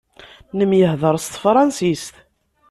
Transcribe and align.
Nemyehḍaṛ 0.57 1.15
s 1.19 1.25
tefransist. 1.27 2.15